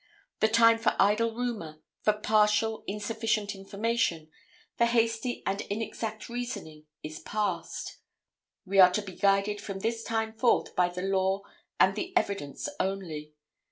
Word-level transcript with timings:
The 0.39 0.47
time 0.47 0.79
for 0.79 0.95
idle 0.97 1.35
rumor, 1.35 1.79
for 2.01 2.13
partial, 2.13 2.83
insufficient 2.87 3.53
information, 3.53 4.31
for 4.75 4.85
hasty 4.85 5.43
and 5.45 5.61
inexact 5.61 6.27
reasoning, 6.27 6.87
is 7.03 7.19
past. 7.19 7.97
We 8.65 8.79
are 8.79 8.89
to 8.93 9.03
be 9.03 9.15
guided 9.15 9.61
from 9.61 9.81
this 9.81 10.03
time 10.03 10.33
forth 10.33 10.75
by 10.75 10.89
the 10.89 11.03
law 11.03 11.41
and 11.79 11.93
the 11.93 12.17
evidence 12.17 12.67
only. 12.79 13.35